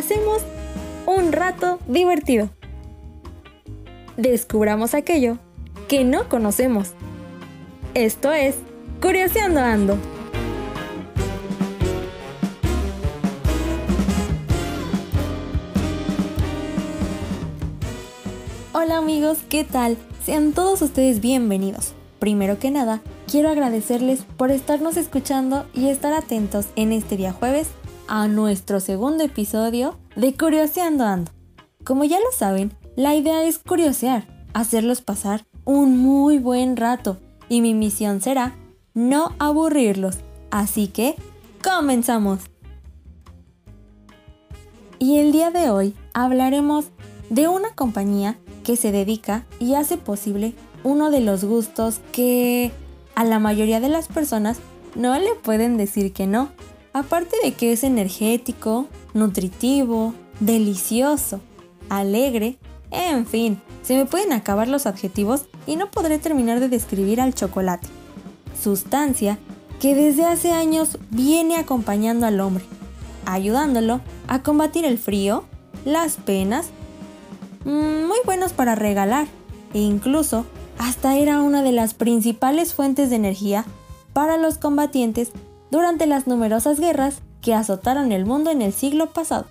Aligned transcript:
pasemos 0.00 0.40
un 1.04 1.30
rato 1.30 1.78
divertido. 1.86 2.48
Descubramos 4.16 4.94
aquello 4.94 5.36
que 5.88 6.04
no 6.04 6.26
conocemos. 6.30 6.92
Esto 7.92 8.32
es 8.32 8.54
Curioseando 9.02 9.60
Ando. 9.60 9.98
Hola 18.72 18.96
amigos, 18.96 19.40
¿qué 19.50 19.64
tal? 19.64 19.98
Sean 20.24 20.52
todos 20.54 20.80
ustedes 20.80 21.20
bienvenidos. 21.20 21.92
Primero 22.18 22.58
que 22.58 22.70
nada, 22.70 23.02
quiero 23.30 23.50
agradecerles 23.50 24.24
por 24.38 24.50
estarnos 24.50 24.96
escuchando 24.96 25.66
y 25.74 25.90
estar 25.90 26.14
atentos 26.14 26.68
en 26.74 26.92
este 26.92 27.18
día 27.18 27.32
jueves 27.32 27.68
a 28.10 28.26
nuestro 28.26 28.80
segundo 28.80 29.22
episodio 29.22 29.96
de 30.16 30.34
Curioseando 30.34 31.04
Ando. 31.04 31.30
Como 31.84 32.04
ya 32.04 32.18
lo 32.18 32.36
saben, 32.36 32.72
la 32.96 33.14
idea 33.14 33.44
es 33.44 33.60
curiosear, 33.60 34.26
hacerlos 34.52 35.00
pasar 35.00 35.46
un 35.64 35.96
muy 35.96 36.38
buen 36.38 36.76
rato 36.76 37.18
y 37.48 37.60
mi 37.60 37.72
misión 37.72 38.20
será 38.20 38.56
no 38.94 39.32
aburrirlos. 39.38 40.18
Así 40.50 40.88
que, 40.88 41.14
comenzamos. 41.62 42.40
Y 44.98 45.18
el 45.18 45.30
día 45.30 45.52
de 45.52 45.70
hoy 45.70 45.94
hablaremos 46.12 46.86
de 47.30 47.46
una 47.46 47.70
compañía 47.76 48.36
que 48.64 48.74
se 48.74 48.90
dedica 48.90 49.46
y 49.60 49.74
hace 49.74 49.96
posible 49.96 50.54
uno 50.82 51.12
de 51.12 51.20
los 51.20 51.44
gustos 51.44 52.00
que 52.10 52.72
a 53.14 53.22
la 53.22 53.38
mayoría 53.38 53.78
de 53.78 53.88
las 53.88 54.08
personas 54.08 54.58
no 54.96 55.16
le 55.16 55.32
pueden 55.36 55.76
decir 55.76 56.12
que 56.12 56.26
no. 56.26 56.48
Aparte 56.92 57.36
de 57.44 57.52
que 57.52 57.72
es 57.72 57.84
energético, 57.84 58.88
nutritivo, 59.14 60.14
delicioso, 60.40 61.40
alegre, 61.88 62.58
en 62.90 63.26
fin, 63.26 63.60
se 63.82 63.96
me 63.96 64.06
pueden 64.06 64.32
acabar 64.32 64.68
los 64.68 64.86
adjetivos 64.86 65.44
y 65.66 65.76
no 65.76 65.90
podré 65.90 66.18
terminar 66.18 66.58
de 66.58 66.68
describir 66.68 67.20
al 67.20 67.34
chocolate. 67.34 67.86
Sustancia 68.60 69.38
que 69.80 69.94
desde 69.94 70.24
hace 70.24 70.52
años 70.52 70.98
viene 71.10 71.56
acompañando 71.56 72.26
al 72.26 72.40
hombre, 72.40 72.64
ayudándolo 73.24 74.00
a 74.26 74.42
combatir 74.42 74.84
el 74.84 74.98
frío, 74.98 75.44
las 75.84 76.16
penas, 76.16 76.70
mm, 77.64 78.04
muy 78.06 78.18
buenos 78.24 78.52
para 78.52 78.74
regalar 78.74 79.26
e 79.72 79.78
incluso 79.78 80.44
hasta 80.78 81.16
era 81.16 81.40
una 81.40 81.62
de 81.62 81.72
las 81.72 81.94
principales 81.94 82.74
fuentes 82.74 83.10
de 83.10 83.16
energía 83.16 83.64
para 84.12 84.36
los 84.36 84.58
combatientes 84.58 85.32
durante 85.70 86.06
las 86.06 86.26
numerosas 86.26 86.80
guerras 86.80 87.22
que 87.40 87.54
azotaron 87.54 88.12
el 88.12 88.26
mundo 88.26 88.50
en 88.50 88.62
el 88.62 88.72
siglo 88.72 89.10
pasado. 89.10 89.46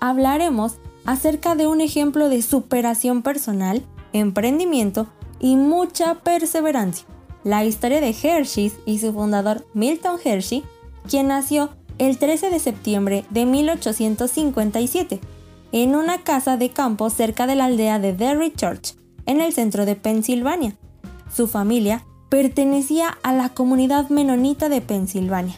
Hablaremos 0.00 0.76
acerca 1.04 1.54
de 1.54 1.66
un 1.66 1.80
ejemplo 1.80 2.28
de 2.28 2.42
superación 2.42 3.22
personal, 3.22 3.82
emprendimiento 4.12 5.06
y 5.40 5.56
mucha 5.56 6.16
perseverancia. 6.16 7.06
La 7.44 7.64
historia 7.64 8.00
de 8.00 8.14
Hershey 8.14 8.72
y 8.84 8.98
su 8.98 9.12
fundador 9.12 9.66
Milton 9.74 10.18
Hershey, 10.22 10.64
quien 11.08 11.28
nació 11.28 11.70
el 11.98 12.18
13 12.18 12.50
de 12.50 12.58
septiembre 12.60 13.24
de 13.30 13.46
1857 13.46 15.20
en 15.72 15.96
una 15.96 16.18
casa 16.18 16.56
de 16.56 16.70
campo 16.70 17.10
cerca 17.10 17.46
de 17.46 17.56
la 17.56 17.66
aldea 17.66 17.98
de 17.98 18.12
Derry 18.12 18.52
Church, 18.52 18.94
en 19.26 19.40
el 19.40 19.52
centro 19.52 19.84
de 19.84 19.96
Pensilvania. 19.96 20.76
Su 21.34 21.46
familia 21.46 22.04
pertenecía 22.28 23.16
a 23.22 23.32
la 23.32 23.48
comunidad 23.50 24.08
menonita 24.10 24.68
de 24.68 24.80
Pensilvania. 24.80 25.56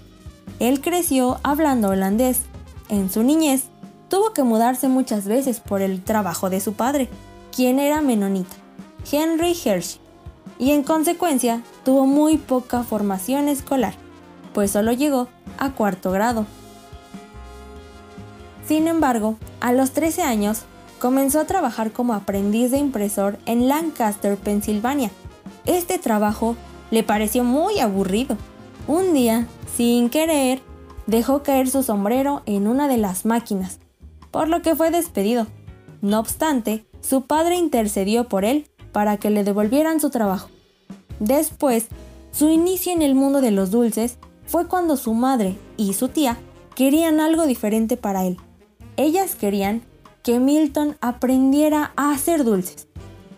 Él 0.59 0.81
creció 0.81 1.39
hablando 1.43 1.89
holandés. 1.89 2.43
En 2.89 3.11
su 3.11 3.23
niñez, 3.23 3.65
tuvo 4.09 4.33
que 4.33 4.43
mudarse 4.43 4.89
muchas 4.89 5.25
veces 5.25 5.61
por 5.61 5.81
el 5.83 6.03
trabajo 6.03 6.51
de 6.51 6.61
su 6.61 6.75
padre, 6.75 7.09
quien 7.55 7.79
era 7.79 8.01
menonita, 8.01 8.57
Henry 9.11 9.57
Hershey, 9.65 10.01
y 10.59 10.73
en 10.73 10.83
consecuencia 10.83 11.63
tuvo 11.85 12.07
muy 12.07 12.37
poca 12.37 12.83
formación 12.83 13.49
escolar, 13.49 13.95
pues 14.53 14.73
solo 14.73 14.93
llegó 14.93 15.29
a 15.59 15.71
cuarto 15.71 16.11
grado. 16.11 16.47
Sin 18.67 18.87
embargo, 18.87 19.37
a 19.61 19.73
los 19.73 19.93
13 19.93 20.23
años, 20.23 20.63
comenzó 20.99 21.41
a 21.41 21.47
trabajar 21.47 21.93
como 21.93 22.15
aprendiz 22.15 22.71
de 22.71 22.79
impresor 22.79 23.39
en 23.47 23.69
Lancaster, 23.69 24.37
Pensilvania. 24.37 25.11
Este 25.71 26.01
trabajo 26.01 26.57
le 26.91 27.05
pareció 27.05 27.45
muy 27.45 27.79
aburrido. 27.79 28.37
Un 28.89 29.15
día, 29.15 29.47
sin 29.77 30.11
querer, 30.11 30.61
dejó 31.07 31.45
caer 31.45 31.71
su 31.71 31.85
sombrero 31.85 32.43
en 32.45 32.67
una 32.67 32.89
de 32.89 32.99
las 32.99 33.25
máquinas, 33.25 33.79
por 34.33 34.49
lo 34.49 34.63
que 34.63 34.75
fue 34.75 34.91
despedido. 34.91 35.47
No 36.03 36.19
obstante, 36.19 36.87
su 37.01 37.23
padre 37.23 37.55
intercedió 37.55 38.27
por 38.27 38.45
él 38.45 38.69
para 38.91 39.19
que 39.19 39.31
le 39.31 39.45
devolvieran 39.45 40.01
su 40.01 40.11
trabajo. 40.11 40.49
Después, 41.21 41.87
su 42.33 42.49
inicio 42.49 42.93
en 42.93 43.03
el 43.03 43.15
mundo 43.15 43.41
de 43.41 43.53
los 43.53 43.71
dulces 43.71 44.19
fue 44.47 44.67
cuando 44.67 44.97
su 44.97 45.15
madre 45.15 45.57
y 45.77 45.93
su 45.93 46.09
tía 46.09 46.37
querían 46.75 47.21
algo 47.21 47.47
diferente 47.47 47.97
para 47.97 48.27
él. 48.27 48.39
Ellas 48.97 49.37
querían 49.37 49.83
que 50.25 50.41
Milton 50.41 50.97
aprendiera 51.01 51.93
a 51.95 52.11
hacer 52.11 52.43
dulces. 52.43 52.89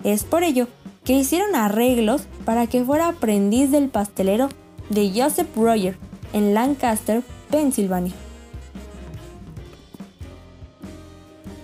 Es 0.02 0.24
por 0.24 0.44
ello 0.44 0.66
que 1.04 1.14
hicieron 1.14 1.54
arreglos 1.54 2.22
para 2.44 2.66
que 2.66 2.84
fuera 2.84 3.08
aprendiz 3.08 3.70
del 3.70 3.88
pastelero 3.88 4.48
de 4.88 5.10
Joseph 5.14 5.48
Roger 5.56 5.96
en 6.32 6.54
Lancaster, 6.54 7.22
Pensilvania. 7.50 8.12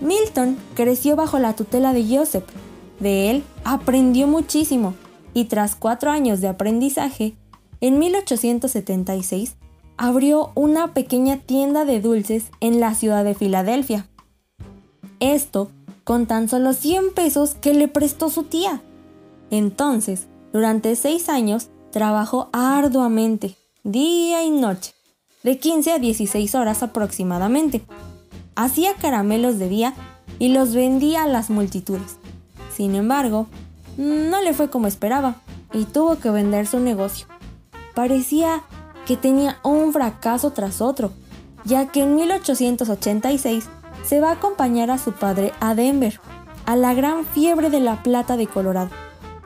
Milton 0.00 0.56
creció 0.74 1.16
bajo 1.16 1.38
la 1.38 1.54
tutela 1.54 1.92
de 1.92 2.04
Joseph. 2.04 2.44
De 3.00 3.30
él 3.30 3.44
aprendió 3.64 4.26
muchísimo 4.26 4.94
y 5.34 5.44
tras 5.44 5.74
cuatro 5.76 6.10
años 6.10 6.40
de 6.40 6.48
aprendizaje, 6.48 7.34
en 7.80 7.98
1876 7.98 9.56
abrió 9.96 10.52
una 10.54 10.94
pequeña 10.94 11.38
tienda 11.38 11.84
de 11.84 12.00
dulces 12.00 12.46
en 12.60 12.80
la 12.80 12.94
ciudad 12.94 13.24
de 13.24 13.34
Filadelfia. 13.34 14.06
Esto 15.20 15.70
con 16.04 16.26
tan 16.26 16.48
solo 16.48 16.72
100 16.72 17.12
pesos 17.14 17.54
que 17.60 17.74
le 17.74 17.88
prestó 17.88 18.30
su 18.30 18.44
tía. 18.44 18.80
Entonces, 19.50 20.28
durante 20.52 20.94
seis 20.96 21.28
años, 21.28 21.70
trabajó 21.90 22.48
arduamente, 22.52 23.56
día 23.84 24.44
y 24.44 24.50
noche, 24.50 24.94
de 25.42 25.58
15 25.58 25.92
a 25.92 25.98
16 25.98 26.54
horas 26.54 26.82
aproximadamente. 26.82 27.82
Hacía 28.54 28.94
caramelos 28.94 29.58
de 29.58 29.68
día 29.68 29.94
y 30.38 30.48
los 30.48 30.74
vendía 30.74 31.24
a 31.24 31.28
las 31.28 31.50
multitudes. 31.50 32.16
Sin 32.74 32.94
embargo, 32.94 33.46
no 33.96 34.42
le 34.42 34.52
fue 34.52 34.70
como 34.70 34.86
esperaba 34.86 35.36
y 35.72 35.84
tuvo 35.84 36.18
que 36.18 36.30
vender 36.30 36.66
su 36.66 36.78
negocio. 36.80 37.26
Parecía 37.94 38.62
que 39.06 39.16
tenía 39.16 39.58
un 39.64 39.92
fracaso 39.92 40.52
tras 40.52 40.80
otro, 40.80 41.12
ya 41.64 41.86
que 41.88 42.02
en 42.02 42.14
1886 42.14 43.68
se 44.04 44.20
va 44.20 44.30
a 44.30 44.34
acompañar 44.34 44.90
a 44.90 44.98
su 44.98 45.12
padre 45.12 45.52
a 45.60 45.74
Denver, 45.74 46.20
a 46.66 46.76
la 46.76 46.94
gran 46.94 47.24
fiebre 47.24 47.70
de 47.70 47.80
la 47.80 48.02
plata 48.02 48.36
de 48.36 48.46
Colorado, 48.46 48.90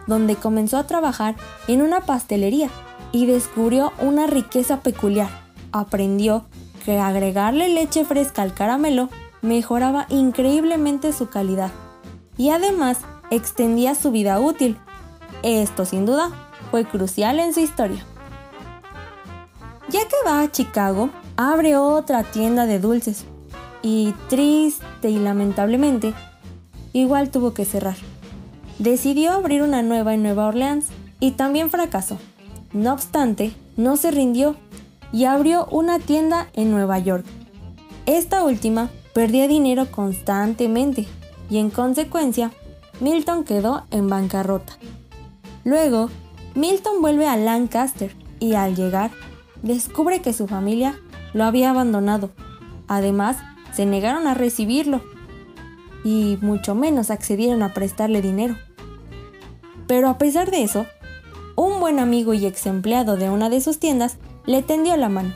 donde 0.07 0.37
comenzó 0.37 0.79
a 0.79 0.87
trabajar 0.87 1.37
en 1.69 1.83
una 1.83 2.01
pastelería 2.01 2.69
y 3.13 3.27
descubrió 3.27 3.93
una 4.01 4.27
riqueza 4.27 4.81
peculiar. 4.81 5.29
Aprendió 5.73 6.47
que 6.85 6.99
agregarle 6.99 7.69
leche 7.69 8.05
fresca 8.05 8.43
al 8.43 8.55
caramelo 8.55 9.09
mejoraba 9.43 10.07
increíblemente 10.09 11.13
su 11.13 11.29
calidad 11.29 11.71
y 12.37 12.51
además 12.51 13.01
extendía 13.31 13.95
su 13.95 14.11
vida 14.11 14.41
útil. 14.41 14.77
Esto 15.43 15.85
sin 15.85 16.07
duda 16.07 16.31
fue 16.71 16.85
crucial 16.85 17.39
en 17.41 17.53
su 17.53 17.61
historia. 17.61 18.05
Ya 19.89 20.01
que 20.01 20.17
va 20.27 20.41
a 20.41 20.51
Chicago, 20.51 21.11
abre 21.37 21.77
otra 21.77 22.23
tienda 22.25 22.67
de 22.67 22.79
dulces. 22.79 23.27
Y 23.83 24.15
triste 24.29 25.11
y 25.11 25.19
lamentablemente, 25.19 26.15
igual 26.93 27.31
tuvo 27.31 27.53
que 27.53 27.65
cerrar. 27.65 27.97
Decidió 28.79 29.33
abrir 29.33 29.63
una 29.63 29.83
nueva 29.83 30.15
en 30.15 30.23
Nueva 30.23 30.49
Orleans 30.49 30.87
y 31.21 31.33
también 31.33 31.71
fracasó. 31.71 32.19
No 32.73 32.93
obstante, 32.93 33.53
no 33.77 33.97
se 33.97 34.11
rindió 34.11 34.57
y 35.13 35.25
abrió 35.25 35.67
una 35.71 35.99
tienda 35.99 36.49
en 36.55 36.71
Nueva 36.71 36.99
York. 36.99 37.25
Esta 38.07 38.43
última 38.43 38.91
perdía 39.15 39.47
dinero 39.47 39.91
constantemente 39.91 41.07
y 41.51 41.59
en 41.59 41.71
consecuencia, 41.71 42.51
Milton 43.01 43.45
quedó 43.45 43.85
en 43.91 44.09
bancarrota. 44.09 44.79
Luego, 45.65 46.09
Milton 46.55 47.01
vuelve 47.01 47.27
a 47.27 47.37
Lancaster 47.37 48.17
y 48.41 48.55
al 48.55 48.75
llegar 48.75 49.11
descubre 49.63 50.21
que 50.23 50.33
su 50.33 50.47
familia 50.47 50.99
lo 51.35 51.45
había 51.45 51.71
abandonado. 51.71 52.31
Además, 52.89 53.37
se 53.73 53.87
negaron 53.87 54.27
a 54.27 54.35
recibirlo 54.35 55.03
y 56.05 56.39
mucho 56.41 56.75
menos 56.75 57.11
accedieron 57.11 57.63
a 57.63 57.75
prestarle 57.75 58.23
dinero. 58.23 58.57
Pero 59.87 60.09
a 60.09 60.19
pesar 60.19 60.51
de 60.51 60.63
eso, 60.63 60.87
un 61.57 61.81
buen 61.81 61.99
amigo 61.99 62.35
y 62.35 62.47
ex 62.47 62.67
empleado 62.67 63.17
de 63.17 63.31
una 63.31 63.51
de 63.51 63.61
sus 63.61 63.79
tiendas 63.79 64.17
le 64.47 64.63
tendió 64.63 64.97
la 64.97 65.09
mano. 65.09 65.33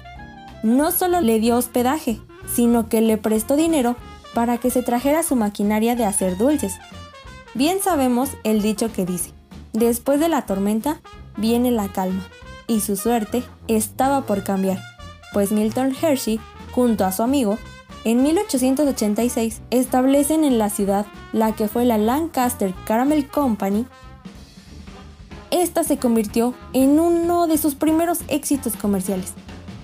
no 0.62 0.90
solo 0.90 1.20
le 1.20 1.38
dio 1.38 1.56
hospedaje, 1.56 2.20
sino 2.52 2.88
que 2.88 3.00
le 3.00 3.18
prestó 3.18 3.56
dinero 3.56 3.96
para 4.34 4.58
que 4.58 4.70
se 4.70 4.82
trajera 4.82 5.22
su 5.22 5.36
maquinaria 5.36 5.96
de 5.96 6.04
hacer 6.04 6.36
dulces. 6.36 6.74
Bien 7.54 7.78
sabemos 7.80 8.30
el 8.44 8.62
dicho 8.62 8.92
que 8.92 9.06
dice, 9.06 9.32
después 9.72 10.20
de 10.20 10.28
la 10.28 10.42
tormenta 10.44 11.00
viene 11.36 11.70
la 11.70 11.88
calma, 11.88 12.22
y 12.66 12.80
su 12.80 12.96
suerte 12.96 13.44
estaba 13.68 14.22
por 14.22 14.42
cambiar, 14.42 14.80
pues 15.32 15.52
Milton 15.52 15.94
Hershey, 16.00 16.40
junto 16.72 17.04
a 17.04 17.12
su 17.12 17.22
amigo, 17.22 17.58
en 18.06 18.23
1886 18.23 19.62
establecen 19.73 20.44
en 20.44 20.58
la 20.58 20.70
ciudad 20.70 21.06
la 21.32 21.56
que 21.56 21.67
fue 21.67 21.85
la 21.85 21.99
Lancaster 21.99 22.73
Caramel 22.87 23.26
Company. 23.26 23.85
Esta 25.50 25.82
se 25.82 25.97
convirtió 25.97 26.55
en 26.73 27.00
uno 27.00 27.49
de 27.49 27.58
sus 27.58 27.75
primeros 27.75 28.20
éxitos 28.29 28.76
comerciales, 28.76 29.32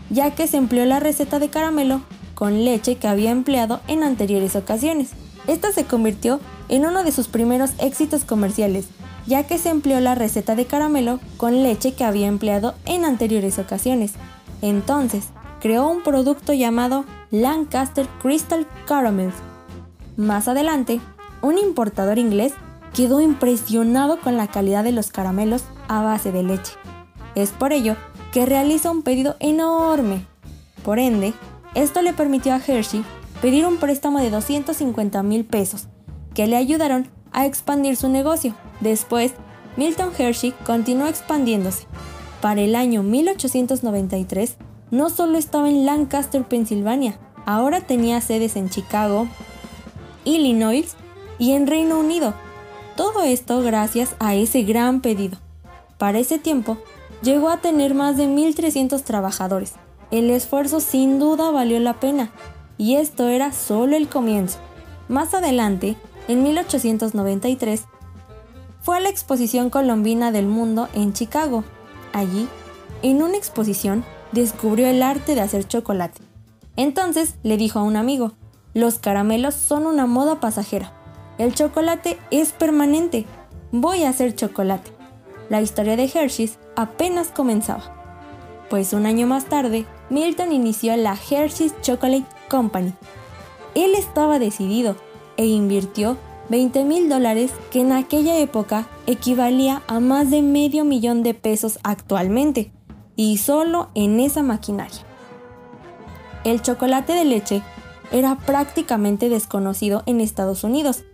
ya 0.08 0.36
que 0.36 0.46
se 0.46 0.56
empleó 0.56 0.84
la 0.84 1.00
receta 1.00 1.40
de 1.40 1.50
caramelo 1.50 2.00
con 2.36 2.64
leche 2.64 2.94
que 2.94 3.08
había 3.08 3.32
empleado 3.32 3.80
en 3.88 4.04
anteriores 4.04 4.54
ocasiones. 4.54 5.10
Esta 5.48 5.72
se 5.72 5.84
convirtió 5.84 6.38
en 6.68 6.86
uno 6.86 7.02
de 7.02 7.10
sus 7.10 7.26
primeros 7.26 7.72
éxitos 7.78 8.24
comerciales, 8.24 8.86
ya 9.26 9.48
que 9.48 9.58
se 9.58 9.70
empleó 9.70 9.98
la 9.98 10.14
receta 10.14 10.54
de 10.54 10.66
caramelo 10.66 11.18
con 11.38 11.64
leche 11.64 11.94
que 11.94 12.04
había 12.04 12.28
empleado 12.28 12.74
en 12.84 13.04
anteriores 13.04 13.58
ocasiones. 13.58 14.12
Entonces, 14.60 15.24
creó 15.60 15.88
un 15.88 16.04
producto 16.04 16.52
llamado 16.52 17.04
Lancaster 17.32 18.06
Crystal 18.20 18.66
Caramels. 18.86 19.34
Más 20.18 20.48
adelante, 20.48 21.00
un 21.40 21.56
importador 21.56 22.18
inglés 22.18 22.52
quedó 22.92 23.22
impresionado 23.22 24.20
con 24.20 24.36
la 24.36 24.48
calidad 24.48 24.84
de 24.84 24.92
los 24.92 25.10
caramelos 25.10 25.64
a 25.88 26.02
base 26.02 26.30
de 26.30 26.42
leche. 26.42 26.74
Es 27.34 27.50
por 27.50 27.72
ello 27.72 27.96
que 28.32 28.44
realiza 28.44 28.90
un 28.90 29.02
pedido 29.02 29.36
enorme. 29.40 30.26
Por 30.84 30.98
ende, 30.98 31.32
esto 31.74 32.02
le 32.02 32.12
permitió 32.12 32.52
a 32.52 32.60
Hershey 32.60 33.02
pedir 33.40 33.64
un 33.64 33.78
préstamo 33.78 34.18
de 34.18 34.28
250 34.28 35.22
mil 35.22 35.46
pesos, 35.46 35.88
que 36.34 36.46
le 36.46 36.56
ayudaron 36.56 37.08
a 37.32 37.46
expandir 37.46 37.96
su 37.96 38.10
negocio. 38.10 38.54
Después, 38.80 39.32
Milton 39.78 40.12
Hershey 40.18 40.52
continuó 40.66 41.06
expandiéndose. 41.06 41.86
Para 42.42 42.60
el 42.60 42.74
año 42.74 43.02
1893, 43.02 44.58
no 44.92 45.08
solo 45.08 45.38
estaba 45.38 45.70
en 45.70 45.86
Lancaster, 45.86 46.44
Pensilvania, 46.44 47.18
ahora 47.46 47.80
tenía 47.80 48.20
sedes 48.20 48.56
en 48.56 48.68
Chicago, 48.68 49.26
Illinois 50.24 50.94
y 51.38 51.52
en 51.52 51.66
Reino 51.66 51.98
Unido. 51.98 52.34
Todo 52.94 53.22
esto 53.22 53.62
gracias 53.62 54.14
a 54.20 54.34
ese 54.34 54.64
gran 54.64 55.00
pedido. 55.00 55.38
Para 55.96 56.18
ese 56.18 56.38
tiempo, 56.38 56.76
llegó 57.22 57.48
a 57.48 57.56
tener 57.56 57.94
más 57.94 58.18
de 58.18 58.26
1.300 58.26 59.02
trabajadores. 59.02 59.72
El 60.10 60.28
esfuerzo 60.28 60.78
sin 60.78 61.18
duda 61.18 61.50
valió 61.50 61.80
la 61.80 61.98
pena, 61.98 62.30
y 62.76 62.96
esto 62.96 63.28
era 63.28 63.50
solo 63.52 63.96
el 63.96 64.08
comienzo. 64.08 64.58
Más 65.08 65.32
adelante, 65.32 65.96
en 66.28 66.42
1893, 66.42 67.84
fue 68.82 68.98
a 68.98 69.00
la 69.00 69.08
Exposición 69.08 69.70
Colombina 69.70 70.32
del 70.32 70.46
Mundo 70.46 70.90
en 70.92 71.14
Chicago. 71.14 71.64
Allí, 72.12 72.46
en 73.02 73.22
una 73.22 73.38
exposición, 73.38 74.04
descubrió 74.32 74.86
el 74.88 75.02
arte 75.02 75.34
de 75.34 75.40
hacer 75.40 75.66
chocolate. 75.66 76.20
Entonces 76.76 77.36
le 77.42 77.56
dijo 77.56 77.78
a 77.78 77.82
un 77.82 77.96
amigo, 77.96 78.32
los 78.74 78.98
caramelos 78.98 79.54
son 79.54 79.86
una 79.86 80.06
moda 80.06 80.40
pasajera. 80.40 80.92
El 81.38 81.54
chocolate 81.54 82.18
es 82.30 82.52
permanente. 82.52 83.26
Voy 83.70 84.04
a 84.04 84.10
hacer 84.10 84.34
chocolate. 84.34 84.90
La 85.48 85.60
historia 85.60 85.96
de 85.96 86.04
Hershey's 86.04 86.58
apenas 86.76 87.28
comenzaba. 87.28 87.94
Pues 88.70 88.94
un 88.94 89.04
año 89.04 89.26
más 89.26 89.46
tarde, 89.46 89.84
Milton 90.08 90.52
inició 90.52 90.96
la 90.96 91.14
Hershey's 91.14 91.74
Chocolate 91.82 92.24
Company. 92.48 92.94
Él 93.74 93.94
estaba 93.94 94.38
decidido 94.38 94.96
e 95.36 95.46
invirtió 95.46 96.16
20 96.48 96.84
mil 96.84 97.08
dólares 97.08 97.50
que 97.70 97.80
en 97.80 97.92
aquella 97.92 98.38
época 98.38 98.86
equivalía 99.06 99.82
a 99.86 100.00
más 100.00 100.30
de 100.30 100.42
medio 100.42 100.84
millón 100.84 101.22
de 101.22 101.34
pesos 101.34 101.78
actualmente, 101.82 102.72
y 103.16 103.38
solo 103.38 103.90
en 103.94 104.20
esa 104.20 104.42
maquinaria. 104.42 105.00
El 106.44 106.62
chocolate 106.62 107.12
de 107.12 107.24
leche 107.24 107.62
era 108.10 108.36
prácticamente 108.36 109.28
desconocido 109.28 110.02
en 110.06 110.20
Estados 110.20 110.64
Unidos, 110.64 111.04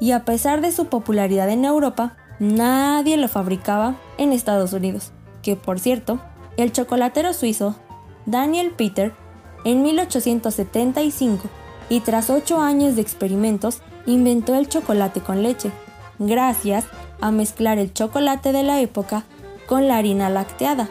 y 0.00 0.12
a 0.12 0.24
pesar 0.24 0.60
de 0.60 0.72
su 0.72 0.86
popularidad 0.86 1.48
en 1.48 1.64
Europa, 1.64 2.16
nadie 2.40 3.16
lo 3.16 3.28
fabricaba 3.28 3.94
en 4.18 4.32
Estados 4.32 4.72
Unidos, 4.72 5.12
que 5.42 5.56
por 5.56 5.78
cierto, 5.78 6.18
el 6.56 6.72
chocolatero 6.72 7.32
suizo 7.32 7.76
Daniel 8.26 8.72
Peter, 8.76 9.14
en 9.64 9.82
1875, 9.82 11.48
y 11.88 12.00
tras 12.00 12.30
ocho 12.30 12.60
años 12.60 12.96
de 12.96 13.02
experimentos, 13.02 13.80
inventó 14.06 14.54
el 14.54 14.68
chocolate 14.68 15.20
con 15.20 15.42
leche, 15.42 15.70
gracias 16.18 16.84
a 17.20 17.30
mezclar 17.30 17.78
el 17.78 17.92
chocolate 17.92 18.52
de 18.52 18.64
la 18.64 18.80
época 18.80 19.24
con 19.66 19.86
la 19.88 19.98
harina 19.98 20.28
lacteada, 20.28 20.88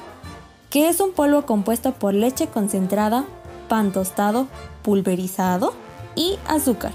que 0.71 0.87
es 0.87 1.01
un 1.01 1.11
polvo 1.11 1.45
compuesto 1.45 1.91
por 1.91 2.15
leche 2.15 2.47
concentrada, 2.47 3.25
pan 3.67 3.91
tostado, 3.91 4.47
pulverizado 4.81 5.73
y 6.15 6.39
azúcar. 6.47 6.93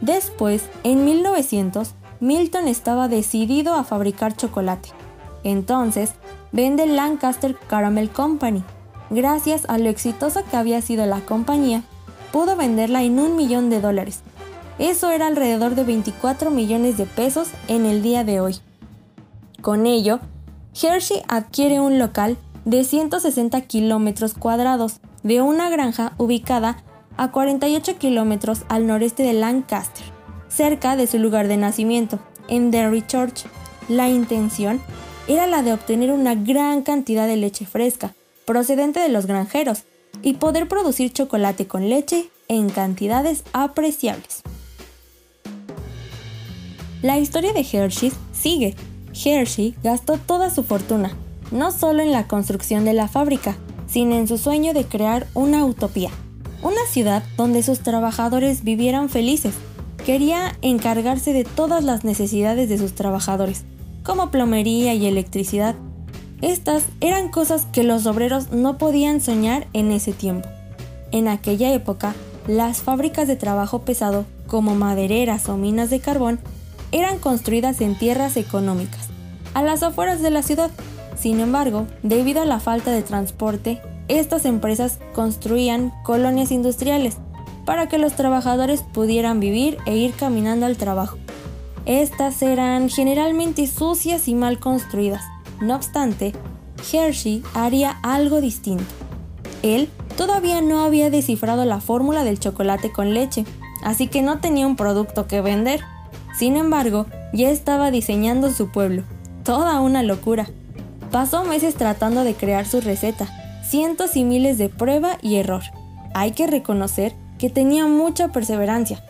Después, 0.00 0.64
en 0.82 1.04
1900, 1.04 1.92
Milton 2.18 2.66
estaba 2.66 3.06
decidido 3.06 3.74
a 3.74 3.84
fabricar 3.84 4.36
chocolate. 4.36 4.90
Entonces, 5.44 6.12
vende 6.50 6.86
Lancaster 6.86 7.56
Caramel 7.56 8.10
Company. 8.10 8.64
Gracias 9.10 9.64
a 9.68 9.78
lo 9.78 9.88
exitosa 9.88 10.42
que 10.42 10.56
había 10.56 10.82
sido 10.82 11.06
la 11.06 11.20
compañía, 11.20 11.84
pudo 12.32 12.56
venderla 12.56 13.04
en 13.04 13.20
un 13.20 13.36
millón 13.36 13.70
de 13.70 13.80
dólares. 13.80 14.20
Eso 14.80 15.10
era 15.10 15.28
alrededor 15.28 15.76
de 15.76 15.84
24 15.84 16.50
millones 16.50 16.96
de 16.96 17.06
pesos 17.06 17.50
en 17.68 17.86
el 17.86 18.02
día 18.02 18.24
de 18.24 18.40
hoy. 18.40 18.56
Con 19.60 19.86
ello, 19.86 20.18
Hershey 20.74 21.22
adquiere 21.28 21.78
un 21.78 22.00
local 22.00 22.36
de 22.64 22.84
160 22.84 23.60
kilómetros 23.62 24.34
cuadrados 24.34 25.00
de 25.22 25.42
una 25.42 25.70
granja 25.70 26.14
ubicada 26.18 26.82
a 27.16 27.30
48 27.30 27.98
kilómetros 27.98 28.62
al 28.68 28.86
noreste 28.86 29.22
de 29.22 29.32
Lancaster, 29.32 30.04
cerca 30.48 30.96
de 30.96 31.06
su 31.06 31.18
lugar 31.18 31.48
de 31.48 31.56
nacimiento, 31.56 32.18
en 32.48 32.70
Derry 32.70 33.06
Church. 33.06 33.44
La 33.88 34.08
intención 34.08 34.80
era 35.28 35.46
la 35.46 35.62
de 35.62 35.72
obtener 35.72 36.12
una 36.12 36.34
gran 36.34 36.82
cantidad 36.82 37.26
de 37.26 37.36
leche 37.36 37.66
fresca, 37.66 38.14
procedente 38.44 39.00
de 39.00 39.08
los 39.08 39.26
granjeros, 39.26 39.84
y 40.22 40.34
poder 40.34 40.68
producir 40.68 41.12
chocolate 41.12 41.66
con 41.66 41.88
leche 41.88 42.30
en 42.48 42.70
cantidades 42.70 43.42
apreciables. 43.52 44.42
La 47.02 47.18
historia 47.18 47.52
de 47.52 47.66
Hershey 47.70 48.12
sigue. 48.32 48.76
Hershey 49.24 49.74
gastó 49.82 50.18
toda 50.18 50.50
su 50.50 50.62
fortuna, 50.62 51.16
no 51.52 51.70
solo 51.70 52.02
en 52.02 52.10
la 52.10 52.26
construcción 52.26 52.84
de 52.84 52.94
la 52.94 53.08
fábrica, 53.08 53.56
sino 53.86 54.16
en 54.16 54.26
su 54.26 54.38
sueño 54.38 54.72
de 54.72 54.84
crear 54.84 55.26
una 55.34 55.64
utopía, 55.64 56.10
una 56.62 56.84
ciudad 56.88 57.22
donde 57.36 57.62
sus 57.62 57.80
trabajadores 57.80 58.64
vivieran 58.64 59.08
felices. 59.08 59.54
Quería 60.04 60.56
encargarse 60.62 61.32
de 61.32 61.44
todas 61.44 61.84
las 61.84 62.02
necesidades 62.02 62.68
de 62.68 62.78
sus 62.78 62.94
trabajadores, 62.94 63.62
como 64.02 64.30
plomería 64.30 64.94
y 64.94 65.06
electricidad, 65.06 65.76
estas 66.42 66.82
eran 67.00 67.28
cosas 67.28 67.66
que 67.66 67.84
los 67.84 68.04
obreros 68.04 68.50
no 68.50 68.76
podían 68.76 69.20
soñar 69.20 69.68
en 69.74 69.92
ese 69.92 70.12
tiempo. 70.12 70.48
En 71.12 71.28
aquella 71.28 71.72
época, 71.72 72.14
las 72.48 72.78
fábricas 72.78 73.28
de 73.28 73.36
trabajo 73.36 73.82
pesado, 73.82 74.26
como 74.48 74.74
madereras 74.74 75.48
o 75.48 75.56
minas 75.56 75.88
de 75.88 76.00
carbón, 76.00 76.40
eran 76.90 77.20
construidas 77.20 77.80
en 77.80 77.96
tierras 77.96 78.36
económicas, 78.36 79.08
a 79.54 79.62
las 79.62 79.84
afueras 79.84 80.20
de 80.20 80.30
la 80.30 80.42
ciudad. 80.42 80.72
Sin 81.22 81.38
embargo, 81.38 81.86
debido 82.02 82.42
a 82.42 82.46
la 82.46 82.58
falta 82.58 82.90
de 82.90 83.02
transporte, 83.02 83.80
estas 84.08 84.44
empresas 84.44 84.98
construían 85.14 85.92
colonias 86.02 86.50
industriales 86.50 87.18
para 87.64 87.88
que 87.88 87.98
los 87.98 88.14
trabajadores 88.14 88.82
pudieran 88.82 89.38
vivir 89.38 89.78
e 89.86 89.96
ir 89.96 90.14
caminando 90.14 90.66
al 90.66 90.76
trabajo. 90.76 91.18
Estas 91.86 92.42
eran 92.42 92.88
generalmente 92.88 93.68
sucias 93.68 94.26
y 94.26 94.34
mal 94.34 94.58
construidas, 94.58 95.22
no 95.60 95.76
obstante, 95.76 96.32
Hershey 96.92 97.44
haría 97.54 97.92
algo 98.02 98.40
distinto. 98.40 98.82
Él 99.62 99.88
todavía 100.16 100.60
no 100.60 100.80
había 100.80 101.08
descifrado 101.08 101.64
la 101.64 101.80
fórmula 101.80 102.24
del 102.24 102.40
chocolate 102.40 102.90
con 102.90 103.14
leche, 103.14 103.44
así 103.84 104.08
que 104.08 104.22
no 104.22 104.40
tenía 104.40 104.66
un 104.66 104.74
producto 104.74 105.28
que 105.28 105.40
vender. 105.40 105.82
Sin 106.36 106.56
embargo, 106.56 107.06
ya 107.32 107.50
estaba 107.50 107.92
diseñando 107.92 108.50
su 108.50 108.72
pueblo. 108.72 109.04
Toda 109.44 109.80
una 109.80 110.02
locura. 110.02 110.48
Pasó 111.12 111.44
meses 111.44 111.74
tratando 111.74 112.24
de 112.24 112.34
crear 112.34 112.66
su 112.66 112.80
receta, 112.80 113.28
cientos 113.62 114.16
y 114.16 114.24
miles 114.24 114.56
de 114.56 114.70
prueba 114.70 115.18
y 115.20 115.36
error. 115.36 115.62
Hay 116.14 116.32
que 116.32 116.46
reconocer 116.46 117.14
que 117.38 117.50
tenía 117.50 117.86
mucha 117.86 118.28
perseverancia, 118.28 119.04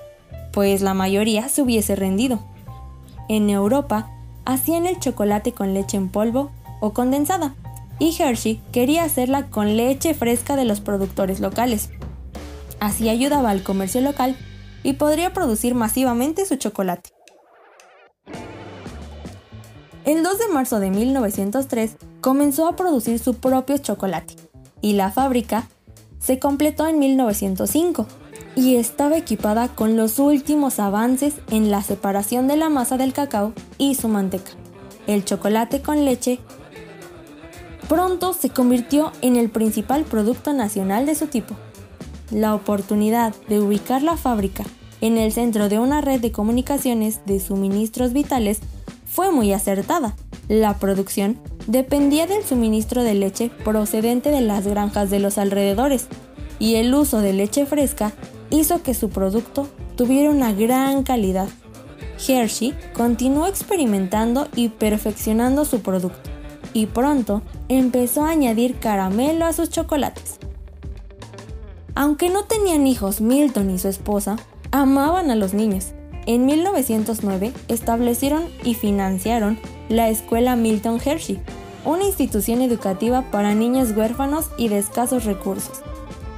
pues 0.53 0.83
la 0.83 0.95
mayoría 0.95 1.49
se 1.49 1.63
hubiese 1.63 1.95
rendido. 1.95 2.41
En 3.29 3.51
Europa, 3.51 4.11
hacían 4.45 4.87
el 4.87 4.99
chocolate 4.99 5.53
con 5.53 5.75
leche 5.75 5.97
en 5.97 6.09
polvo 6.09 6.51
o 6.81 6.93
condensada 6.93 7.55
y 8.01 8.21
Hershey 8.21 8.61
quería 8.73 9.05
hacerla 9.05 9.49
con 9.49 9.77
leche 9.77 10.13
fresca 10.13 10.57
de 10.57 10.65
los 10.65 10.81
productores 10.81 11.39
locales. 11.39 11.91
Así 12.81 13.11
ayudaba 13.11 13.51
al 13.51 13.63
comercio 13.63 14.01
local 14.01 14.37
y 14.83 14.95
podría 14.95 15.33
producir 15.33 15.77
masivamente 15.77 16.47
su 16.47 16.57
chocolate. 16.57 17.11
El 20.05 20.25
2 20.25 20.37
de 20.37 20.49
marzo 20.49 20.81
de 20.81 20.91
1903 20.91 21.97
comenzó 22.21 22.67
a 22.67 22.75
producir 22.75 23.21
su 23.21 23.35
propio 23.35 23.79
chocolate 23.79 24.35
y 24.81 24.95
la 24.95 25.13
fábrica 25.13 25.69
se 26.19 26.41
completó 26.41 26.89
en 26.89 26.99
1905 26.99 28.07
y 28.57 28.77
estaba 28.77 29.17
equipada 29.17 29.69
con 29.69 29.97
los 29.97 30.19
últimos 30.19 30.81
avances 30.81 31.35
en 31.53 31.71
la 31.71 31.83
separación 31.83 32.49
de 32.49 32.57
la 32.57 32.69
masa 32.69 32.97
del 32.97 33.13
cacao 33.13 33.53
y 33.79 33.95
su 33.95 34.09
manteca. 34.09 34.51
El 35.07 35.25
chocolate 35.25 35.83
con 35.83 36.05
leche 36.05 36.41
pronto 37.89 38.33
se 38.33 38.51
convirtió 38.51 39.13
en 39.21 39.37
el 39.37 39.51
principal 39.51 40.03
producto 40.03 40.53
nacional 40.53 41.07
de 41.07 41.15
su 41.15 41.29
tipo. 41.29 41.55
La 42.33 42.57
oportunidad 42.57 43.35
de 43.49 43.61
ubicar 43.61 44.03
la 44.03 44.17
fábrica 44.17 44.65
en 45.01 45.17
el 45.17 45.33
centro 45.33 45.69
de 45.69 45.79
una 45.79 46.01
red 46.01 46.21
de 46.21 46.33
comunicaciones 46.33 47.21
de 47.25 47.39
suministros 47.39 48.13
vitales 48.13 48.61
fue 49.13 49.31
muy 49.31 49.53
acertada. 49.53 50.17
La 50.49 50.79
producción 50.79 51.39
dependía 51.67 52.27
del 52.27 52.45
suministro 52.45 53.05
de 53.05 53.13
leche 53.13 53.51
procedente 53.63 54.31
de 54.31 54.41
las 54.41 54.67
granjas 54.67 55.11
de 55.11 55.21
los 55.21 55.37
alrededores 55.37 56.07
y 56.59 56.77
el 56.77 56.95
uso 56.95 57.21
de 57.21 57.35
leche 57.35 57.67
fresca 57.67 58.13
hizo 58.49 58.83
que 58.83 58.95
su 58.95 59.11
producto 59.11 59.69
tuviera 59.97 60.31
una 60.31 60.55
gran 60.55 61.03
calidad. 61.03 61.49
Hershey 62.27 62.75
continuó 62.95 63.47
experimentando 63.47 64.49
y 64.57 64.71
perfeccionando 64.71 65.67
su 65.67 65.83
producto 65.83 66.31
y 66.73 66.87
pronto 66.87 67.43
empezó 67.69 68.25
a 68.25 68.31
añadir 68.31 68.79
caramelo 68.79 69.45
a 69.45 69.53
sus 69.53 69.69
chocolates. 69.69 70.39
Aunque 71.95 72.31
no 72.31 72.45
tenían 72.45 72.87
hijos 72.87 73.21
Milton 73.21 73.69
y 73.69 73.79
su 73.79 73.89
esposa, 73.89 74.37
amaban 74.71 75.31
a 75.31 75.37
los 75.37 75.53
niños. 75.53 75.93
En 76.27 76.47
1909 76.47 77.53
establecieron 77.67 78.45
y 78.63 78.75
financiaron 78.75 79.59
la 79.89 80.09
escuela 80.09 80.55
Milton 80.55 81.01
Hershey, 81.05 81.41
una 81.85 82.05
institución 82.05 82.63
educativa 82.63 83.31
para 83.33 83.55
niños 83.55 83.91
huérfanos 83.97 84.51
y 84.57 84.69
de 84.69 84.79
escasos 84.79 85.25
recursos. 85.25 85.83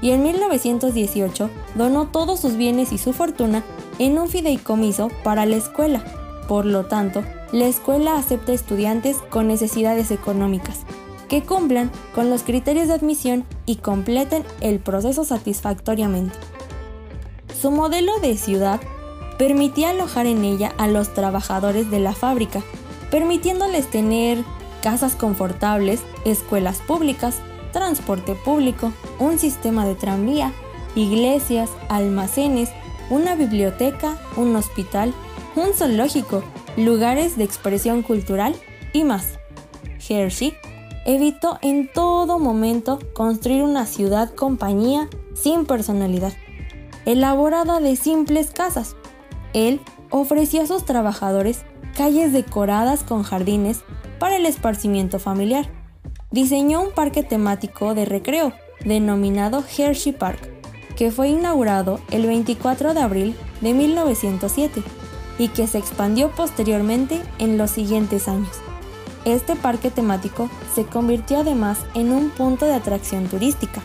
Y 0.00 0.10
en 0.10 0.22
1918 0.22 1.50
donó 1.74 2.08
todos 2.08 2.40
sus 2.40 2.56
bienes 2.56 2.92
y 2.92 2.98
su 2.98 3.12
fortuna 3.12 3.62
en 3.98 4.18
un 4.18 4.28
fideicomiso 4.28 5.10
para 5.22 5.44
la 5.44 5.56
escuela. 5.56 6.02
Por 6.48 6.64
lo 6.64 6.86
tanto, 6.86 7.22
la 7.52 7.66
escuela 7.66 8.16
acepta 8.16 8.52
estudiantes 8.52 9.18
con 9.30 9.48
necesidades 9.48 10.10
económicas, 10.10 10.80
que 11.28 11.42
cumplan 11.42 11.90
con 12.14 12.30
los 12.30 12.42
criterios 12.42 12.88
de 12.88 12.94
admisión 12.94 13.44
y 13.66 13.76
completen 13.76 14.44
el 14.60 14.78
proceso 14.78 15.24
satisfactoriamente. 15.24 16.36
Su 17.60 17.70
modelo 17.70 18.18
de 18.20 18.36
ciudad 18.36 18.80
permitía 19.38 19.90
alojar 19.90 20.26
en 20.26 20.44
ella 20.44 20.72
a 20.78 20.86
los 20.86 21.14
trabajadores 21.14 21.90
de 21.90 22.00
la 22.00 22.12
fábrica, 22.12 22.62
permitiéndoles 23.10 23.90
tener 23.90 24.44
casas 24.82 25.16
confortables, 25.16 26.02
escuelas 26.24 26.78
públicas, 26.78 27.36
transporte 27.72 28.34
público, 28.34 28.92
un 29.18 29.38
sistema 29.38 29.86
de 29.86 29.94
tranvía, 29.94 30.52
iglesias, 30.94 31.70
almacenes, 31.88 32.70
una 33.10 33.34
biblioteca, 33.34 34.18
un 34.36 34.54
hospital, 34.56 35.12
un 35.56 35.74
zoológico, 35.74 36.42
lugares 36.76 37.36
de 37.36 37.44
expresión 37.44 38.02
cultural 38.02 38.54
y 38.92 39.04
más. 39.04 39.38
Hershey 40.08 40.54
evitó 41.06 41.58
en 41.62 41.90
todo 41.92 42.38
momento 42.38 42.98
construir 43.12 43.62
una 43.62 43.86
ciudad 43.86 44.34
compañía 44.34 45.08
sin 45.34 45.66
personalidad, 45.66 46.32
elaborada 47.04 47.80
de 47.80 47.96
simples 47.96 48.50
casas. 48.50 48.96
Él 49.54 49.80
ofreció 50.10 50.62
a 50.62 50.66
sus 50.66 50.84
trabajadores 50.84 51.64
calles 51.96 52.32
decoradas 52.32 53.02
con 53.02 53.22
jardines 53.22 53.82
para 54.18 54.36
el 54.36 54.46
esparcimiento 54.46 55.18
familiar. 55.18 55.70
Diseñó 56.30 56.82
un 56.82 56.92
parque 56.92 57.22
temático 57.22 57.94
de 57.94 58.04
recreo 58.04 58.52
denominado 58.84 59.64
Hershey 59.64 60.12
Park, 60.12 60.50
que 60.96 61.10
fue 61.10 61.28
inaugurado 61.28 62.00
el 62.10 62.26
24 62.26 62.94
de 62.94 63.00
abril 63.00 63.36
de 63.60 63.72
1907 63.72 64.82
y 65.38 65.48
que 65.48 65.66
se 65.66 65.78
expandió 65.78 66.30
posteriormente 66.30 67.22
en 67.38 67.56
los 67.56 67.70
siguientes 67.70 68.28
años. 68.28 68.60
Este 69.24 69.56
parque 69.56 69.90
temático 69.90 70.50
se 70.74 70.84
convirtió 70.84 71.38
además 71.38 71.78
en 71.94 72.12
un 72.12 72.30
punto 72.30 72.66
de 72.66 72.74
atracción 72.74 73.26
turística. 73.26 73.82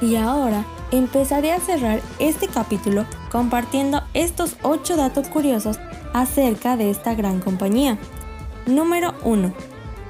Y 0.00 0.16
ahora 0.16 0.66
empezaré 0.92 1.52
a 1.52 1.60
cerrar 1.60 2.00
este 2.18 2.46
capítulo 2.46 3.04
compartiendo 3.30 4.02
estos 4.14 4.56
8 4.62 4.96
datos 4.96 5.28
curiosos 5.28 5.80
acerca 6.12 6.76
de 6.76 6.90
esta 6.90 7.14
gran 7.14 7.40
compañía. 7.40 7.98
Número 8.66 9.14
1. 9.24 9.52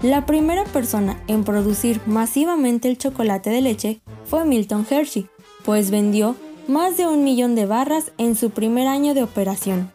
La 0.03 0.27
primera 0.27 0.65
persona 0.65 1.23
en 1.29 1.45
producir 1.45 2.01
masivamente 2.07 2.89
el 2.89 2.99
chocolate 2.99 3.51
de 3.51 3.61
leche 3.61 4.01
fue 4.25 4.45
Milton 4.45 4.85
Hershey, 4.89 5.29
pues 5.65 5.91
vendió 5.91 6.35
más 6.67 6.97
de 6.97 7.07
un 7.07 7.23
millón 7.23 7.55
de 7.55 7.67
barras 7.67 8.13
en 8.19 8.35
su 8.35 8.51
primer 8.51 8.89
año 8.89 9.15
de 9.15 9.23
operación. 9.23 9.93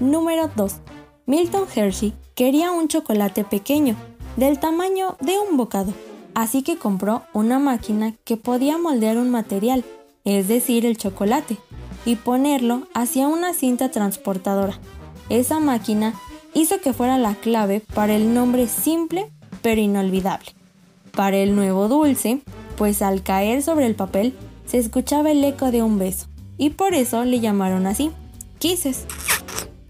Número 0.00 0.50
2. 0.56 0.76
Milton 1.26 1.66
Hershey 1.74 2.14
quería 2.34 2.72
un 2.72 2.88
chocolate 2.88 3.44
pequeño, 3.44 3.94
del 4.36 4.58
tamaño 4.58 5.16
de 5.20 5.38
un 5.38 5.58
bocado, 5.58 5.92
así 6.34 6.62
que 6.62 6.76
compró 6.76 7.22
una 7.32 7.58
máquina 7.58 8.14
que 8.24 8.36
podía 8.36 8.78
moldear 8.78 9.18
un 9.18 9.30
material, 9.30 9.84
es 10.24 10.48
decir, 10.48 10.86
el 10.86 10.96
chocolate, 10.96 11.58
y 12.04 12.16
ponerlo 12.16 12.88
hacia 12.94 13.28
una 13.28 13.54
cinta 13.54 13.90
transportadora. 13.90 14.78
Esa 15.28 15.60
máquina 15.60 16.14
hizo 16.54 16.80
que 16.80 16.92
fuera 16.92 17.18
la 17.18 17.34
clave 17.34 17.82
para 17.94 18.14
el 18.14 18.34
nombre 18.34 18.66
simple 18.68 19.30
pero 19.62 19.80
inolvidable. 19.80 20.46
Para 21.12 21.36
el 21.36 21.54
nuevo 21.54 21.88
dulce, 21.88 22.40
pues 22.76 23.02
al 23.02 23.22
caer 23.22 23.62
sobre 23.62 23.86
el 23.86 23.94
papel 23.94 24.34
se 24.66 24.78
escuchaba 24.78 25.30
el 25.30 25.44
eco 25.44 25.70
de 25.70 25.82
un 25.82 25.98
beso, 25.98 26.26
y 26.58 26.70
por 26.70 26.94
eso 26.94 27.24
le 27.24 27.40
llamaron 27.40 27.86
así, 27.86 28.10
Kisses. 28.58 29.04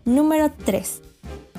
Número 0.05 0.51
3. 0.65 1.03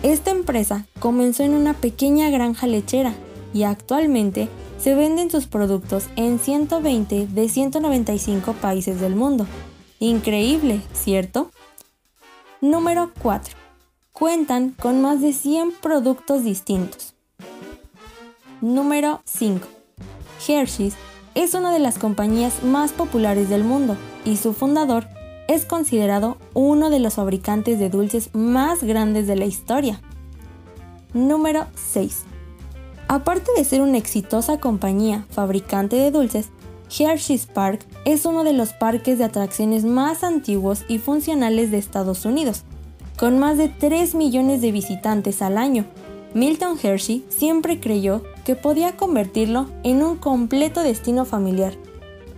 Esta 0.04 0.32
empresa 0.32 0.86
comenzó 1.00 1.44
en 1.44 1.54
una 1.54 1.74
pequeña 1.74 2.30
granja 2.30 2.68
lechera 2.68 3.14
y 3.54 3.64
actualmente 3.64 4.50
se 4.84 4.96
venden 4.96 5.32
sus 5.32 5.48
productos 5.48 6.10
en 6.18 6.40
120 6.40 7.28
de 7.28 7.48
195 7.48 8.52
países 8.52 9.00
del 9.00 9.16
mundo. 9.16 9.48
Increíble, 10.00 10.82
¿cierto? 10.92 11.52
Número 12.60 13.12
4. 13.22 13.56
Cuentan 14.12 14.72
con 14.72 15.02
más 15.02 15.22
de 15.22 15.32
100 15.32 15.72
productos 15.82 16.44
distintos. 16.44 17.16
Número 18.60 19.22
5. 19.24 19.66
Hershey's 20.46 20.96
es 21.34 21.54
una 21.54 21.72
de 21.72 21.80
las 21.80 21.98
compañías 21.98 22.62
más 22.62 22.92
populares 22.92 23.48
del 23.48 23.64
mundo 23.64 23.96
y 24.26 24.36
su 24.36 24.52
fundador 24.52 25.08
es 25.48 25.66
considerado 25.66 26.38
uno 26.54 26.90
de 26.90 27.00
los 27.00 27.14
fabricantes 27.14 27.80
de 27.80 27.90
dulces 27.90 28.32
más 28.34 28.84
grandes 28.84 29.28
de 29.28 29.38
la 29.38 29.46
historia. 29.46 30.02
Número 31.14 31.68
6. 31.76 32.26
Aparte 33.08 33.52
de 33.56 33.64
ser 33.64 33.82
una 33.82 33.98
exitosa 33.98 34.60
compañía 34.60 35.26
fabricante 35.30 35.96
de 35.98 36.12
dulces, 36.12 36.50
Hershey's 36.90 37.46
Park 37.48 37.86
es 38.06 38.26
uno 38.26 38.44
de 38.44 38.54
los 38.54 38.74
parques 38.74 39.18
de 39.18 39.24
atracciones 39.24 39.84
más 39.84 40.24
antiguos 40.24 40.84
y 40.88 41.00
funcionales 41.00 41.72
de 41.72 41.78
Estados 41.78 42.26
Unidos, 42.26 42.64
con 43.18 43.40
más 43.40 43.58
de 43.58 43.70
3 43.70 44.16
millones 44.16 44.62
de 44.62 44.72
visitantes 44.72 45.42
al 45.42 45.58
año. 45.58 45.86
Milton 46.34 46.78
Hershey 46.82 47.26
siempre 47.30 47.80
creyó 47.80 48.24
que 48.44 48.56
podía 48.56 48.98
convertirlo 48.98 49.68
en 49.84 50.04
un 50.04 50.18
completo 50.18 50.82
destino 50.82 51.26
familiar 51.26 51.74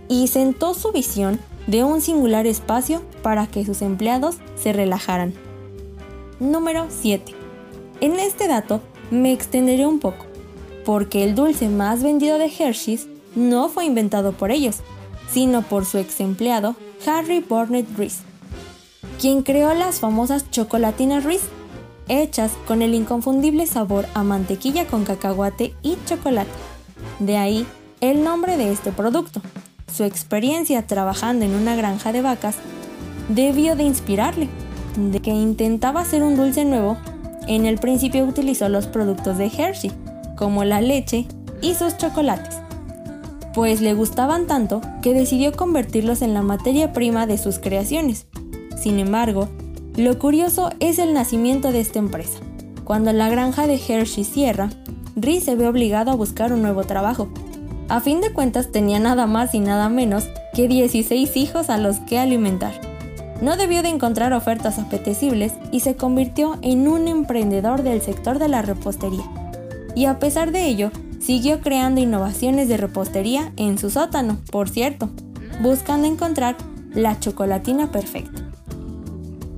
y 0.08 0.28
sentó 0.28 0.74
su 0.74 0.92
visión 0.92 1.40
de 1.66 1.82
un 1.82 2.00
singular 2.00 2.46
espacio 2.46 3.02
para 3.22 3.46
que 3.46 3.64
sus 3.64 3.82
empleados 3.82 4.36
se 4.54 4.72
relajaran. 4.72 5.34
Número 6.38 6.86
7. 6.88 7.32
En 8.00 8.20
este 8.20 8.46
dato 8.46 8.80
me 9.10 9.32
extenderé 9.32 9.86
un 9.86 9.98
poco, 9.98 10.25
porque 10.86 11.24
el 11.24 11.34
dulce 11.34 11.68
más 11.68 12.00
vendido 12.04 12.38
de 12.38 12.46
Hershey's 12.46 13.08
no 13.34 13.68
fue 13.68 13.84
inventado 13.84 14.30
por 14.32 14.52
ellos, 14.52 14.76
sino 15.28 15.62
por 15.62 15.84
su 15.84 15.98
ex 15.98 16.20
empleado 16.20 16.76
Harry 17.04 17.40
Burnett 17.40 17.88
Reese, 17.98 18.22
quien 19.20 19.42
creó 19.42 19.74
las 19.74 19.98
famosas 19.98 20.48
chocolatinas 20.52 21.24
Reese, 21.24 21.48
hechas 22.06 22.52
con 22.68 22.82
el 22.82 22.94
inconfundible 22.94 23.66
sabor 23.66 24.06
a 24.14 24.22
mantequilla 24.22 24.86
con 24.86 25.04
cacahuate 25.04 25.74
y 25.82 25.98
chocolate. 26.06 26.50
De 27.18 27.36
ahí 27.36 27.66
el 28.00 28.22
nombre 28.22 28.56
de 28.56 28.70
este 28.70 28.92
producto. 28.92 29.42
Su 29.92 30.04
experiencia 30.04 30.86
trabajando 30.86 31.44
en 31.44 31.54
una 31.54 31.74
granja 31.74 32.12
de 32.12 32.22
vacas 32.22 32.56
debió 33.28 33.74
de 33.74 33.82
inspirarle, 33.82 34.48
de 34.96 35.20
que 35.20 35.30
intentaba 35.30 36.02
hacer 36.02 36.22
un 36.22 36.36
dulce 36.36 36.64
nuevo 36.64 36.96
en 37.48 37.64
el 37.64 37.78
principio 37.78 38.24
utilizó 38.24 38.68
los 38.68 38.86
productos 38.86 39.38
de 39.38 39.46
Hershey, 39.46 39.92
como 40.36 40.64
la 40.64 40.80
leche 40.80 41.26
y 41.60 41.74
sus 41.74 41.96
chocolates, 41.96 42.56
pues 43.54 43.80
le 43.80 43.94
gustaban 43.94 44.46
tanto 44.46 44.82
que 45.02 45.14
decidió 45.14 45.52
convertirlos 45.52 46.22
en 46.22 46.34
la 46.34 46.42
materia 46.42 46.92
prima 46.92 47.26
de 47.26 47.38
sus 47.38 47.58
creaciones. 47.58 48.26
Sin 48.76 48.98
embargo, 48.98 49.48
lo 49.96 50.18
curioso 50.18 50.70
es 50.78 50.98
el 50.98 51.14
nacimiento 51.14 51.72
de 51.72 51.80
esta 51.80 51.98
empresa. 51.98 52.38
Cuando 52.84 53.12
la 53.14 53.30
granja 53.30 53.66
de 53.66 53.80
Hershey 53.80 54.24
cierra, 54.24 54.68
Reese 55.16 55.46
se 55.46 55.56
ve 55.56 55.66
obligado 55.66 56.10
a 56.10 56.14
buscar 56.14 56.52
un 56.52 56.60
nuevo 56.60 56.84
trabajo. 56.84 57.30
A 57.88 58.00
fin 58.00 58.20
de 58.20 58.34
cuentas 58.34 58.70
tenía 58.70 59.00
nada 59.00 59.26
más 59.26 59.54
y 59.54 59.60
nada 59.60 59.88
menos 59.88 60.28
que 60.52 60.68
16 60.68 61.34
hijos 61.38 61.70
a 61.70 61.78
los 61.78 61.96
que 62.00 62.18
alimentar. 62.18 62.74
No 63.40 63.56
debió 63.56 63.82
de 63.82 63.88
encontrar 63.88 64.34
ofertas 64.34 64.78
apetecibles 64.78 65.54
y 65.72 65.80
se 65.80 65.96
convirtió 65.96 66.58
en 66.60 66.88
un 66.88 67.08
emprendedor 67.08 67.82
del 67.82 68.02
sector 68.02 68.38
de 68.38 68.48
la 68.48 68.60
repostería. 68.60 69.24
Y 69.96 70.04
a 70.04 70.18
pesar 70.18 70.52
de 70.52 70.66
ello, 70.66 70.90
siguió 71.20 71.62
creando 71.62 72.02
innovaciones 72.02 72.68
de 72.68 72.76
repostería 72.76 73.50
en 73.56 73.78
su 73.78 73.88
sótano, 73.88 74.36
por 74.52 74.68
cierto, 74.68 75.08
buscando 75.62 76.06
encontrar 76.06 76.54
la 76.94 77.18
chocolatina 77.18 77.90
perfecta. 77.90 78.42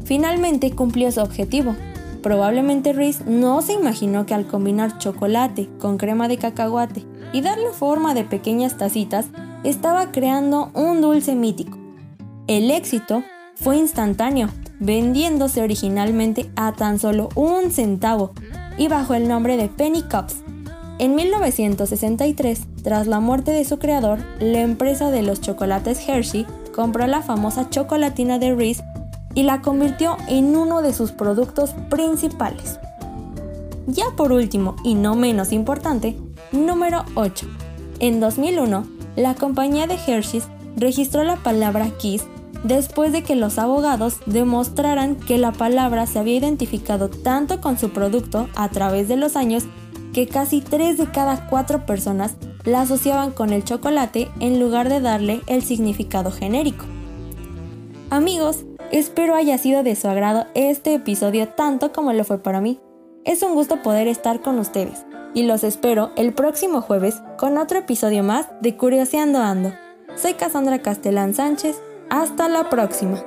Finalmente 0.04 0.70
cumplió 0.70 1.10
su 1.10 1.20
objetivo. 1.20 1.74
Probablemente 2.22 2.92
Reese 2.92 3.24
no 3.26 3.60
se 3.62 3.72
imaginó 3.72 4.26
que 4.26 4.34
al 4.34 4.46
combinar 4.46 4.98
chocolate 4.98 5.68
con 5.80 5.98
crema 5.98 6.28
de 6.28 6.38
cacahuate 6.38 7.04
y 7.32 7.40
darle 7.40 7.70
forma 7.72 8.14
de 8.14 8.22
pequeñas 8.22 8.76
tacitas, 8.76 9.26
estaba 9.64 10.12
creando 10.12 10.70
un 10.72 11.00
dulce 11.00 11.34
mítico. 11.34 11.76
El 12.46 12.70
éxito 12.70 13.24
fue 13.56 13.76
instantáneo, 13.76 14.50
vendiéndose 14.78 15.62
originalmente 15.62 16.48
a 16.54 16.72
tan 16.72 17.00
solo 17.00 17.28
un 17.34 17.72
centavo 17.72 18.32
y 18.78 18.88
bajo 18.88 19.14
el 19.14 19.28
nombre 19.28 19.56
de 19.56 19.68
Penny 19.68 20.02
Cups. 20.02 20.36
En 20.98 21.14
1963, 21.14 22.60
tras 22.82 23.06
la 23.06 23.20
muerte 23.20 23.50
de 23.50 23.64
su 23.64 23.78
creador, 23.78 24.18
la 24.40 24.62
empresa 24.62 25.10
de 25.10 25.22
los 25.22 25.40
chocolates 25.40 26.08
Hershey 26.08 26.46
compró 26.74 27.06
la 27.06 27.22
famosa 27.22 27.70
chocolatina 27.70 28.38
de 28.38 28.54
Reese 28.54 28.84
y 29.34 29.42
la 29.42 29.60
convirtió 29.60 30.16
en 30.28 30.56
uno 30.56 30.82
de 30.82 30.92
sus 30.92 31.12
productos 31.12 31.74
principales. 31.90 32.78
Ya 33.86 34.06
por 34.16 34.32
último, 34.32 34.76
y 34.84 34.94
no 34.94 35.14
menos 35.14 35.52
importante, 35.52 36.16
número 36.52 37.04
8. 37.14 37.46
En 38.00 38.20
2001, 38.20 38.86
la 39.16 39.34
compañía 39.34 39.86
de 39.86 39.94
Hershey's 39.94 40.48
registró 40.76 41.24
la 41.24 41.36
palabra 41.36 41.90
Kiss 41.98 42.24
después 42.64 43.12
de 43.12 43.22
que 43.22 43.36
los 43.36 43.58
abogados 43.58 44.18
demostraran 44.26 45.16
que 45.16 45.38
la 45.38 45.52
palabra 45.52 46.06
se 46.06 46.18
había 46.18 46.36
identificado 46.36 47.08
tanto 47.08 47.60
con 47.60 47.78
su 47.78 47.90
producto 47.90 48.48
a 48.56 48.68
través 48.68 49.08
de 49.08 49.16
los 49.16 49.36
años 49.36 49.64
que 50.12 50.26
casi 50.26 50.60
3 50.60 50.98
de 50.98 51.10
cada 51.10 51.48
4 51.48 51.86
personas 51.86 52.36
la 52.64 52.82
asociaban 52.82 53.30
con 53.30 53.52
el 53.52 53.64
chocolate 53.64 54.28
en 54.40 54.58
lugar 54.60 54.88
de 54.88 55.00
darle 55.00 55.42
el 55.46 55.62
significado 55.62 56.30
genérico. 56.30 56.84
Amigos, 58.10 58.64
espero 58.90 59.34
haya 59.34 59.58
sido 59.58 59.82
de 59.82 59.94
su 59.94 60.08
agrado 60.08 60.46
este 60.54 60.94
episodio 60.94 61.48
tanto 61.48 61.92
como 61.92 62.12
lo 62.12 62.24
fue 62.24 62.38
para 62.38 62.60
mí. 62.60 62.80
Es 63.24 63.42
un 63.42 63.54
gusto 63.54 63.82
poder 63.82 64.08
estar 64.08 64.40
con 64.40 64.58
ustedes 64.58 65.04
y 65.34 65.42
los 65.42 65.62
espero 65.62 66.10
el 66.16 66.32
próximo 66.32 66.80
jueves 66.80 67.22
con 67.38 67.58
otro 67.58 67.78
episodio 67.78 68.22
más 68.22 68.48
de 68.62 68.76
Curioseando 68.76 69.40
Ando. 69.40 69.72
Soy 70.16 70.34
Cassandra 70.34 70.80
Castellán 70.80 71.34
Sánchez 71.34 71.76
hasta 72.10 72.48
la 72.48 72.68
próxima. 72.68 73.22